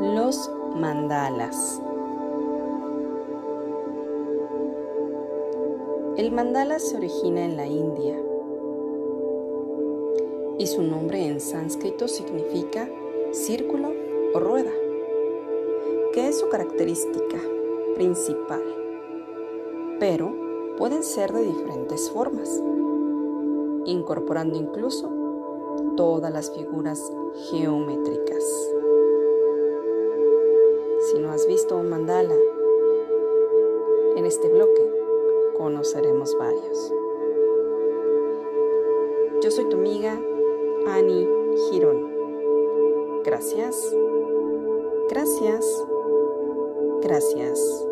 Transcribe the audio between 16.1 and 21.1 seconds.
que es su característica principal, pero pueden